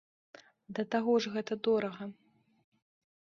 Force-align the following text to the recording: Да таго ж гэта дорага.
Да 0.77 0.85
таго 0.95 1.13
ж 1.25 1.33
гэта 1.35 1.53
дорага. 1.67 2.03